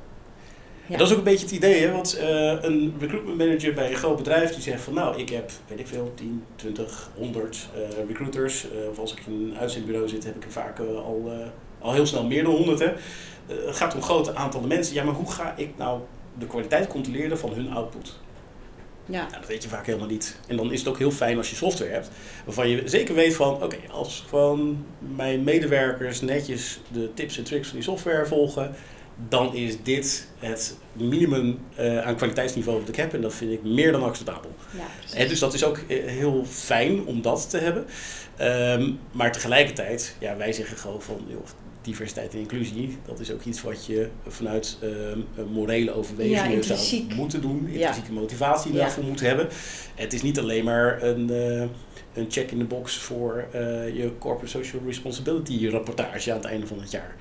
[0.89, 1.91] En dat is ook een beetje het idee, hè?
[1.91, 2.27] want eh,
[2.61, 5.87] een recruitment manager bij een groot bedrijf die zegt van nou, ik heb, weet ik
[5.87, 8.63] veel, 10, 20, 100 eh, recruiters.
[8.63, 11.31] Eh, of als ik in een uitzendbureau zit, heb ik er vaak eh, al,
[11.79, 12.79] al heel snel meer dan 100.
[12.79, 12.93] Hè?
[13.49, 14.93] Eh, het gaat om grote aantallen mensen.
[14.93, 16.01] Ja, maar hoe ga ik nou
[16.37, 18.19] de kwaliteit controleren van hun output?
[19.05, 19.21] Ja.
[19.21, 20.39] Nou, dat weet je vaak helemaal niet.
[20.47, 22.09] En dan is het ook heel fijn als je software hebt,
[22.45, 27.67] waarvan je zeker weet van, oké, als gewoon mijn medewerkers netjes de tips en tricks
[27.67, 28.75] van die software volgen,
[29.27, 33.63] dan is dit het minimum eh, aan kwaliteitsniveau wat ik heb en dat vind ik
[33.63, 34.51] meer dan acceptabel.
[34.77, 35.17] Ja.
[35.17, 37.85] En dus dat is ook eh, heel fijn om dat te hebben.
[38.37, 41.45] Ehm, maar tegelijkertijd, ja, wij zeggen gewoon van joh,
[41.81, 46.79] diversiteit en inclusie, dat is ook iets wat je vanuit een morele overwegingen zou
[47.15, 47.63] moeten doen.
[47.67, 47.73] Ja.
[47.77, 48.79] Intrinsieke motivatie Ja.
[48.79, 49.47] daarvoor moeten hebben.
[49.95, 51.61] Het is niet alleen maar een, eh,
[52.13, 53.47] een check in the box voor
[53.93, 57.15] je corporate social responsibility rapportage aan het einde van het jaar.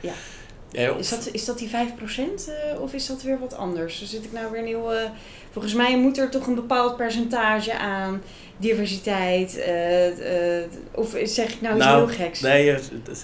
[0.99, 4.05] Is dat, is dat die 5% eh, of is dat weer wat anders?
[4.05, 4.93] Zit ik nou weer een heel.
[5.61, 8.23] Volgens mij moet er toch een bepaald percentage aan
[8.57, 9.57] diversiteit.
[9.59, 12.41] eh, eh, of zeg ik nou iets Nou, heel geks?
[12.41, 12.75] Nee,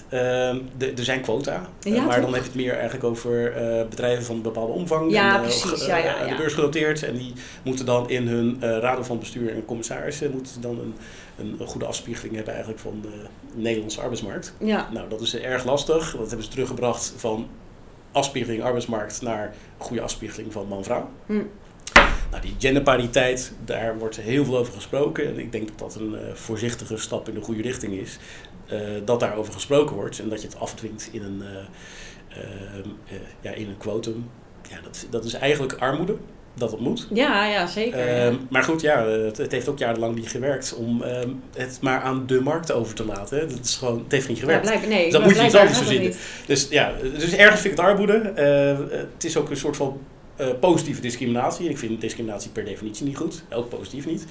[0.09, 1.69] ehm, er zijn quota.
[1.79, 2.23] Ja, Eh, maar toch?
[2.23, 3.53] dan heb je het meer eigenlijk over
[3.89, 5.11] bedrijven van een bepaalde omvang.
[5.11, 5.85] Ja, en, precies.
[5.85, 6.29] Ja, ja, ja.
[6.29, 7.03] De beurs genoteerd.
[7.03, 10.95] En die moeten dan in hun raden van bestuur en commissarissen moeten dan een,
[11.37, 14.53] een, een goede afspiegeling hebben eigenlijk van de Nederlandse arbeidsmarkt.
[14.59, 16.11] Ja, Nou, dat is erg lastig.
[16.17, 17.47] Dat hebben ze teruggebracht van
[18.11, 21.09] afspiegeling arbeidsmarkt naar goede afspiegeling van man-vrouw.
[21.25, 21.41] Hm.
[22.35, 25.27] Nou, die genderpariteit, daar wordt heel veel over gesproken.
[25.27, 28.17] En ik denk dat dat een eh, voorzichtige stap in de goede richting is.
[28.67, 31.43] eh, dat daarover gesproken wordt en dat je het afdwingt in een,
[32.29, 34.29] eh, ja, in een quotum.
[34.69, 36.15] Ja, dat, dat is eigenlijk armoede,
[36.53, 37.07] dat het moet.
[37.13, 37.99] ja, ja zeker.
[37.99, 38.25] ja.
[38.25, 42.01] Ehm, maar goed, ja, het, het heeft ook jarenlang niet gewerkt om ehm, het maar
[42.01, 43.39] aan de markt over te laten.
[43.39, 43.47] Hè.
[43.47, 44.87] Dat is gewoon, het heeft niet ja, gewerkt.
[44.87, 46.13] nee, Dus dan moet je iets anders verzinnen.
[46.45, 48.31] Dus ja, dus ergens vind ik het armoede.
[49.13, 50.01] Het is ook een soort van
[50.35, 51.69] eh, positieve discriminatie.
[51.69, 53.43] Ik vind discriminatie per definitie niet goed.
[53.49, 54.25] Ook positief niet.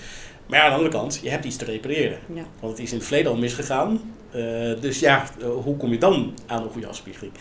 [0.46, 2.18] Maar ja, aan de andere kant, je hebt iets te repareren.
[2.34, 2.42] Ja.
[2.60, 4.00] Want het is in het verleden al misgegaan.
[4.30, 4.40] Eh,
[4.80, 7.32] dus ja, eh, hoe kom je dan aan een goede afspiegeling?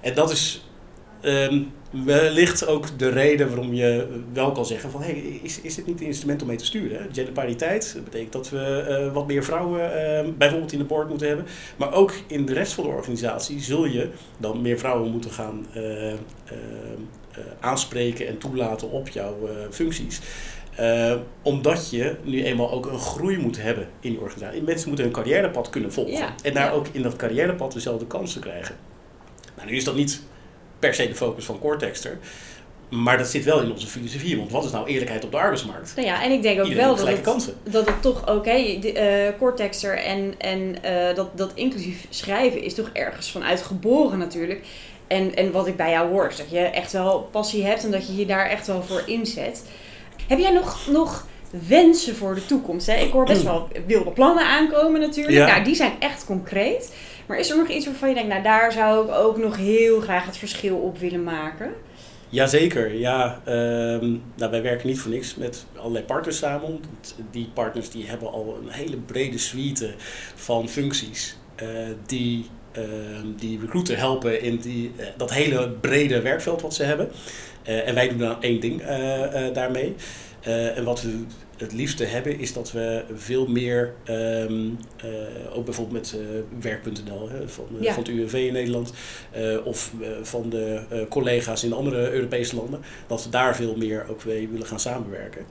[0.00, 0.64] En dat is
[1.20, 5.02] ehm, wellicht ook de reden waarom je wel kan zeggen van...
[5.02, 7.08] Hey, is, is dit niet een instrument om mee te sturen?
[7.12, 11.46] Genderpariteit dat betekent dat we wat meer vrouwen eh, bijvoorbeeld in de board moeten hebben.
[11.76, 15.66] Maar ook in de rest van de organisatie zul je dan meer vrouwen moeten gaan
[15.72, 16.12] eh, eh,
[16.44, 16.56] eh,
[17.60, 20.20] aanspreken en toelaten op jouw eh, functies.
[20.76, 24.62] Eh, omdat je nu eenmaal ook een groei moet hebben in die organisatie.
[24.62, 26.12] Mensen moeten hun carrièrepad kunnen volgen.
[26.12, 26.70] Ja, En daar ja.
[26.70, 28.76] ook in dat carrièrepad dezelfde kansen krijgen.
[29.56, 30.22] Nou, nu is dat niet
[30.78, 32.18] per se de focus van Cortexter.
[32.90, 34.36] Maar dat zit wel in onze filosofie.
[34.36, 35.92] Want wat is nou eerlijkheid op de arbeidsmarkt?
[35.96, 37.54] Nou ja, en ik denk ook Iedereen wel dat het, kansen.
[37.62, 42.62] dat het toch ook, hè, de, eh, Cortexter en, en eh, dat, dat inclusief schrijven
[42.62, 44.66] is toch ergens vanuit geboren natuurlijk.
[45.10, 47.90] En, en wat ik bij jou hoor, is dat je echt wel passie hebt en
[47.90, 49.64] dat je je daar echt wel voor inzet.
[50.26, 51.26] Heb jij nog, nog
[51.68, 52.86] wensen voor de toekomst?
[52.86, 52.94] Hè?
[52.94, 55.36] Ik hoor best wel wilde plannen aankomen natuurlijk.
[55.36, 55.46] Ja.
[55.46, 56.94] Nou, die zijn echt concreet.
[57.26, 60.00] Maar is er nog iets waarvan je denkt, nou daar zou ik ook nog heel
[60.00, 61.72] graag het verschil op willen maken?
[62.28, 63.40] Jazeker, ja.
[63.44, 66.80] ehm, nou, wij werken niet voor niks met allerlei partners samen.
[67.30, 69.94] Die partners die hebben al een hele brede suite
[70.34, 71.68] van functies eh,
[72.06, 72.46] die,
[73.36, 77.10] die recruiter helpen in die, eh, dat hele brede werkveld wat ze hebben.
[77.62, 79.94] Eh, en wij doen dan één ding eh, daarmee.
[80.74, 81.24] En wat we
[81.56, 86.16] het liefste hebben is dat we veel meer, ehm, eh, ook bijvoorbeeld met
[86.60, 87.92] werk.nl van, Ja.
[87.94, 88.92] van het UWV in Nederland,
[89.64, 94.48] of van de collega's in andere Europese landen, dat we daar veel meer ook mee
[94.48, 95.44] willen gaan samenwerken.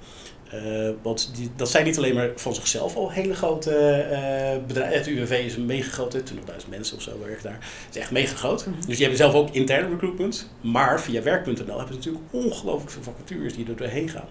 [0.50, 4.98] Eh, want die, dat zijn niet alleen maar van zichzelf al hele grote eh, bedrijven.
[4.98, 7.58] Het UWV is een mega groot, 20.000 mensen of zo werken daar.
[7.86, 8.66] Het is echt mega groot.
[8.66, 8.76] Mhm.
[8.76, 10.50] Dus die hebben zelf ook interne recruitment.
[10.62, 14.28] Maar via werk.nl hebben ze natuurlijk ongelooflijk veel vacatures die er doorheen gaan.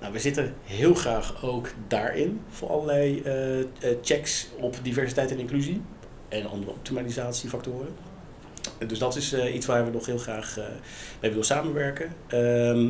[0.00, 5.80] Nou, we zitten heel graag ook daarin voor allerlei eh, checks op diversiteit en inclusie
[6.28, 7.88] en andere optimalisatiefactoren.
[8.86, 10.56] Dus dat is iets waar we nog heel graag
[11.20, 12.12] mee willen samenwerken.
[12.26, 12.88] Ehm,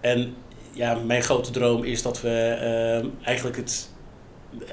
[0.00, 0.34] en
[0.78, 3.88] ja, mijn grote droom is dat we ehm, eigenlijk het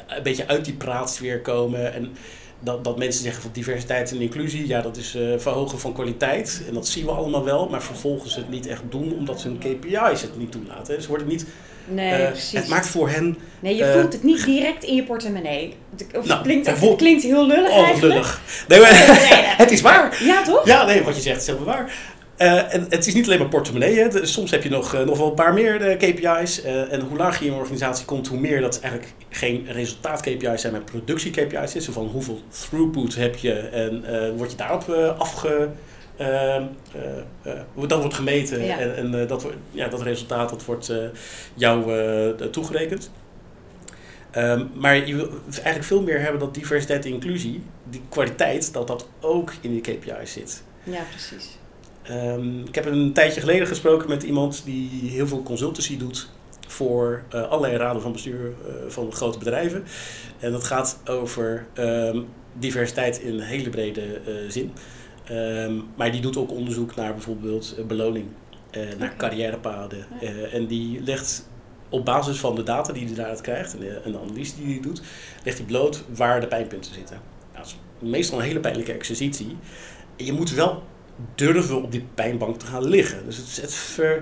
[0.07, 2.11] een beetje uit die praatsfeer komen en
[2.59, 6.61] dat, dat mensen zeggen van diversiteit en inclusie, ja, dat is eh, verhogen van kwaliteit.
[6.67, 10.21] En dat zien we allemaal wel, maar vervolgens het niet echt doen omdat hun KPI's
[10.21, 11.01] het niet toelaten.
[11.01, 11.45] Ze worden niet,
[11.87, 12.59] Nee, eh, precies.
[12.59, 15.75] het maakt voor hen Nee, je Eh, voelt het niet direct in je portemonnee.
[16.15, 18.13] Of Nou, klinkt, het klinkt heel lullig oh, eigenlijk.
[18.13, 18.41] lullig.
[18.67, 19.43] Nee, maar, Nee, nee.
[19.63, 20.17] het is waar.
[20.23, 20.65] Ja, toch?
[20.65, 21.93] Ja, nee, wat je zegt is helemaal waar.
[22.37, 23.99] Uh, en het is niet alleen maar portemonnee.
[23.99, 24.25] Hè.
[24.25, 26.61] Soms heb je nog, uh, nog wel een paar meer uh, KPI's.
[26.63, 30.73] en hoe lager je in een organisatie komt, hoe meer dat eigenlijk geen resultaat-KPI's zijn,
[30.73, 31.85] maar productie-KPI's is.
[31.85, 34.03] Zo van hoeveel throughput heb je en
[34.37, 35.69] word je daarop afge...
[37.87, 38.79] dat wordt gemeten ja.
[38.79, 40.93] en, en dat, ja, dat resultaat dat wordt
[41.53, 41.91] jou
[42.51, 43.11] toegerekend.
[44.37, 48.87] Um, maar je wil eigenlijk veel meer hebben dat diversiteit en inclusie, die kwaliteit, dat
[48.87, 50.63] dat ook in die KPI's zit.
[50.83, 51.57] Ja, precies.
[52.11, 56.29] Um, ik heb een tijdje geleden gesproken met iemand die heel veel consultancy doet
[56.67, 59.83] voor uh, allerlei raden van bestuur uh, van grote bedrijven.
[60.39, 64.73] En dat gaat over um, diversiteit in een hele brede uh, zin.
[65.31, 68.25] Um, maar die doet ook onderzoek naar bijvoorbeeld beloning,
[68.97, 70.05] naar carrièrepaden.
[70.51, 71.49] en die legt
[71.89, 74.65] op basis van de data die hij daaruit krijgt en de, en de analyse die
[74.65, 75.01] hij doet,
[75.43, 77.15] legt hij bloot waar de pijnpunten zitten.
[77.53, 79.57] Nou, dat is meestal een hele pijnlijke exercitie.
[80.15, 80.83] je moet wel
[81.35, 83.25] durven op die pijnbank te gaan liggen.
[83.25, 84.21] Dus het, het ver,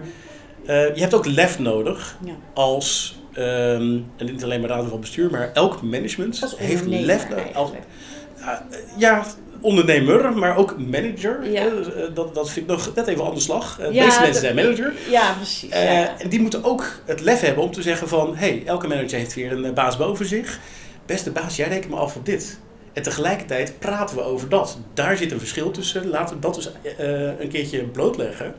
[0.64, 2.34] uh, je hebt ook lef nodig ja.
[2.54, 7.54] als, um, en niet alleen maar raden van bestuur, maar elk management heeft lef nodig.
[7.54, 7.72] Als,
[8.40, 8.50] uh,
[8.98, 9.26] ja,
[9.62, 11.52] ondernemer, maar ook manager.
[11.52, 11.66] Ja.
[11.66, 11.76] Uh,
[12.14, 13.80] dat, dat vind ik nog net even een andere slag.
[13.92, 14.94] Ja, meeste mensen zijn manager.
[15.10, 15.70] Ja, precies.
[15.70, 18.36] En die moeten ook het lef hebben om te zeggen van...
[18.36, 20.60] hé, hey, elke manager heeft weer een baas boven zich.
[21.06, 22.60] Beste baas, jij rekent me af op dit.
[22.94, 24.78] En tegelijkertijd praten we over dat.
[24.94, 26.10] Daar zit een verschil tussen.
[26.10, 28.56] Laten we dat dus uh, een keertje blootleggen.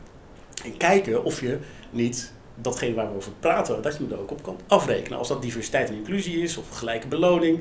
[0.65, 1.59] En kijken of je
[1.91, 5.19] niet datgene waar we over praten, dat je er ook op kan afrekenen.
[5.19, 7.61] Als dat diversiteit en inclusie is of gelijke beloning,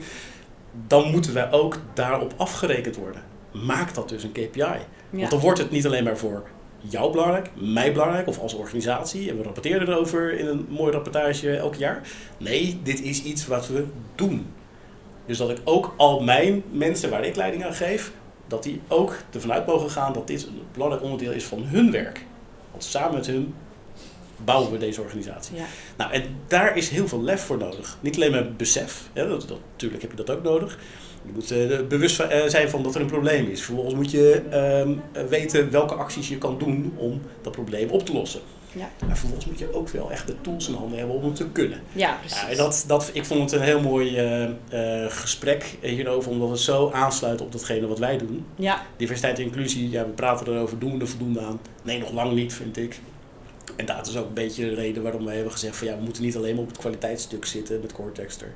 [0.87, 3.21] dan moeten wij ook daarop afgerekend worden.
[3.51, 4.59] Maak dat dus een KPI.
[4.59, 4.79] Ja.
[5.09, 6.43] Want dan wordt het niet alleen maar voor
[6.79, 9.29] jou belangrijk, mij belangrijk of als organisatie.
[9.29, 12.01] En we rapporteren erover in een mooi rapportage elk jaar.
[12.37, 14.45] Nee, dit is iets wat we doen.
[15.25, 18.11] Dus dat ik ook al mijn mensen waar ik leiding aan geef,
[18.47, 21.91] dat die ook ervan uit mogen gaan dat dit een belangrijk onderdeel is van hun
[21.91, 22.25] werk.
[22.71, 23.53] Want samen met hun
[24.43, 25.55] bouwen we deze organisatie.
[25.55, 25.65] Ja.
[25.97, 27.97] Nou, en daar is heel veel lef voor nodig.
[28.01, 30.79] Niet alleen maar besef, dat, dat, natuurlijk heb je dat ook nodig.
[31.25, 33.61] Je moet uh, bewust uh, zijn van dat er een probleem is.
[33.61, 34.41] Vervolgens moet je
[35.15, 38.41] uh, weten welke acties je kan doen om dat probleem op te lossen.
[38.73, 38.89] Ja.
[39.07, 41.49] Maar vervolgens moet je ook wel echt de tools in handen hebben om het te
[41.49, 41.81] kunnen.
[41.91, 42.41] Ja, precies.
[42.49, 46.59] Ja, dat, dat, ik vond het een heel mooi uh, uh, gesprek hierover, omdat het
[46.59, 48.45] zo aansluit op datgene wat wij doen.
[48.55, 48.81] Ja.
[48.97, 51.59] Diversiteit en inclusie, ja, we praten erover, doen we er voldoende aan?
[51.83, 52.99] Nee, nog lang niet, vind ik.
[53.75, 56.03] En dat is ook een beetje de reden waarom wij hebben gezegd van ja, we
[56.03, 58.47] moeten niet alleen maar op het kwaliteitsstuk zitten met Cortexter.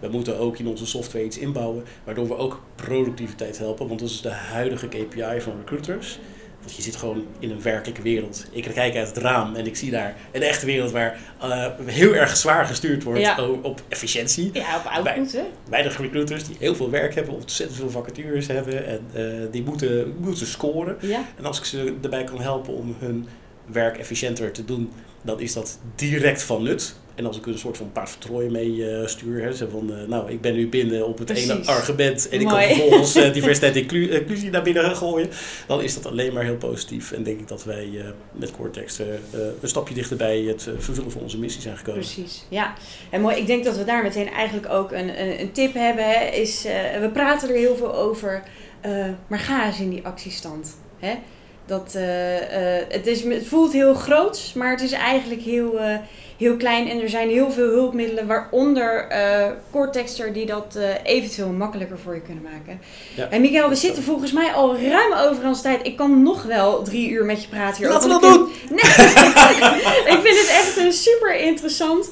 [0.00, 3.88] We moeten ook in onze software iets inbouwen, waardoor we ook productiviteit helpen.
[3.88, 6.18] Want dat is de huidige KPI van recruiters.
[6.62, 8.46] Want je zit gewoon in een werkelijke wereld.
[8.50, 12.14] Ik kijk uit het raam en ik zie daar een echte wereld waar uh, heel
[12.14, 13.44] erg zwaar gestuurd wordt ja.
[13.62, 14.50] op efficiëntie.
[14.52, 15.32] Ja, op output.
[15.32, 19.62] Wij, weinig recruiters die heel veel werk hebben, ontzettend veel vacatures hebben en uh, die
[19.62, 20.96] moeten, moeten scoren.
[21.00, 21.24] Ja.
[21.38, 23.28] En als ik ze erbij kan helpen om hun
[23.66, 26.94] werk efficiënter te doen, dan is dat direct van nut.
[27.14, 30.08] En als ik een soort van paard vertrooien mee uh, stuur, hè, zo van, uh,
[30.08, 31.50] nou, ik ben nu binnen op het Precies.
[31.50, 35.28] ene argument en ik kan vervolgens uh, diversiteit en inclusie naar binnen gooien,
[35.66, 37.12] dan is dat alleen maar heel positief.
[37.12, 37.88] En denk ik dat wij
[38.32, 42.00] met Cortex een stapje dichter bij het vervullen van onze missie zijn gekomen.
[42.00, 42.74] Precies, ja.
[43.10, 46.04] En mooi, ik denk dat we daar meteen eigenlijk ook een, een, een tip hebben.
[46.04, 46.62] Hè, is,
[47.00, 48.42] we praten er heel veel over,
[49.26, 50.76] maar ga eens in die actiestand.
[50.98, 51.14] Hè?
[51.66, 51.92] Dat,
[52.88, 55.78] het, is, het voelt heel groot, maar het is eigenlijk heel,
[56.42, 56.88] heel klein.
[56.88, 59.06] En er zijn heel veel hulpmiddelen, waaronder
[59.70, 62.80] Cortexter, die dat eventueel makkelijker voor je kunnen maken.
[63.16, 63.28] Ja.
[63.30, 65.86] En Miguel, we zitten volgens mij al ruim over ons tijd.
[65.86, 67.88] Ik kan nog wel drie uur met je praten hier.
[67.92, 68.48] Laten we dat doen!
[68.70, 69.06] Nee,
[70.14, 72.10] ik vind het echt een super interessant.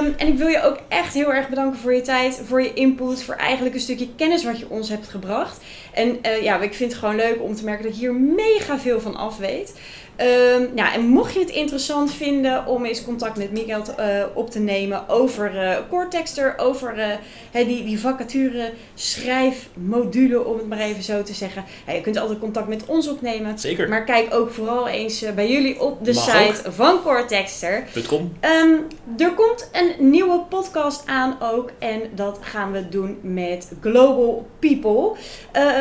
[0.00, 2.74] Um, en ik wil je ook echt heel erg bedanken voor je tijd, voor je
[2.74, 5.63] input, voor eigenlijk een stukje kennis wat je ons hebt gebracht.
[5.94, 8.78] En uh, ja, ik vind het gewoon leuk om te merken dat ik hier mega
[8.78, 9.72] veel van af weet.
[10.20, 14.36] Um, ja, en mocht je het interessant vinden om eens contact met Miguel te, uh,
[14.36, 20.78] op te nemen over uh, Cortexter, over uh, die, die vacature schrijfmodule, om het maar
[20.78, 21.64] even zo te zeggen.
[21.86, 23.58] Ja, je kunt altijd contact met ons opnemen.
[23.58, 23.88] Zeker.
[23.88, 26.72] Maar kijk ook vooral eens bij jullie op de Mag site ook.
[26.72, 28.20] van Cortexter.com.
[28.20, 28.72] Um, ehm,
[29.18, 35.16] er komt een nieuwe podcast aan ook en dat gaan we doen met Global People.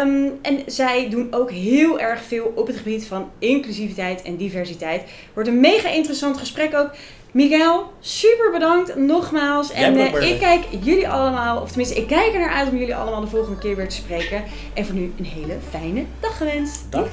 [0.04, 5.02] Um, en zij doen ook heel erg veel op het gebied van inclusiviteit en diversiteit.
[5.34, 6.90] Wordt een mega interessant gesprek ook.
[7.32, 9.72] Miguel, super bedankt nogmaals.
[9.72, 12.96] En uh, ik kijk jullie allemaal, of tenminste, ik kijk er naar uit om jullie
[12.96, 14.44] allemaal de volgende keer weer te spreken.
[14.74, 16.92] En voor nu een hele fijne dag gewenst.
[16.92, 17.08] Dag.